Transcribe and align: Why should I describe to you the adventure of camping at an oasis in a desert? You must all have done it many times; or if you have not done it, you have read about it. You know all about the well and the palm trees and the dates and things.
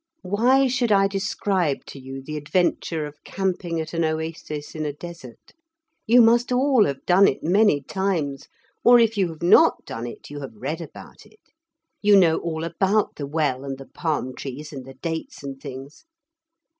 Why 0.23 0.65
should 0.65 0.91
I 0.91 1.07
describe 1.07 1.85
to 1.85 1.99
you 1.99 2.23
the 2.23 2.35
adventure 2.35 3.05
of 3.05 3.23
camping 3.23 3.79
at 3.79 3.93
an 3.93 4.03
oasis 4.03 4.73
in 4.73 4.83
a 4.83 4.91
desert? 4.93 5.51
You 6.07 6.23
must 6.23 6.51
all 6.51 6.85
have 6.85 7.05
done 7.05 7.27
it 7.27 7.43
many 7.43 7.83
times; 7.83 8.47
or 8.83 8.97
if 8.99 9.15
you 9.15 9.27
have 9.27 9.43
not 9.43 9.85
done 9.85 10.07
it, 10.07 10.31
you 10.31 10.39
have 10.39 10.55
read 10.55 10.81
about 10.81 11.27
it. 11.27 11.39
You 12.01 12.15
know 12.17 12.39
all 12.39 12.63
about 12.63 13.17
the 13.17 13.27
well 13.27 13.63
and 13.63 13.77
the 13.77 13.85
palm 13.93 14.33
trees 14.35 14.73
and 14.73 14.85
the 14.85 14.95
dates 14.95 15.43
and 15.43 15.61
things. 15.61 16.03